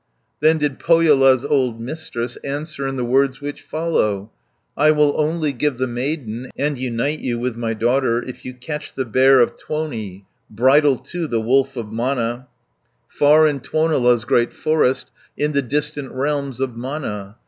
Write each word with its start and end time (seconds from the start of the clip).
100 0.39 0.39
Then 0.49 0.57
did 0.57 0.79
Pohjola's 0.79 1.45
old 1.45 1.79
Mistress, 1.79 2.35
Answer 2.37 2.87
in 2.87 2.95
the 2.95 3.05
words 3.05 3.39
which 3.39 3.61
follow: 3.61 4.31
"I 4.75 4.89
will 4.89 5.13
only 5.15 5.51
give 5.53 5.77
the 5.77 5.85
maiden, 5.85 6.49
And 6.57 6.79
unite 6.79 7.19
you 7.19 7.37
with 7.37 7.55
my 7.55 7.75
daughter, 7.75 8.19
If 8.23 8.43
you 8.43 8.55
catch 8.55 8.95
the 8.95 9.05
Bear 9.05 9.39
of 9.41 9.55
Tuoni, 9.57 10.25
Bridle, 10.49 10.97
too, 10.97 11.27
the 11.27 11.39
Wolf 11.39 11.77
of 11.77 11.91
Mana, 11.91 12.47
Far 13.09 13.45
in 13.45 13.59
Tuonela's 13.59 14.25
great 14.25 14.53
forest, 14.53 15.11
In 15.37 15.51
the 15.51 15.61
distant 15.61 16.11
realms 16.13 16.59
of 16.59 16.75
Mana. 16.75 17.35